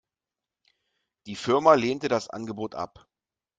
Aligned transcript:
Die 1.27 1.35
Firma 1.35 1.75
lehnte 1.75 2.07
das 2.07 2.27
Angebot 2.27 2.73
ab. 2.73 3.07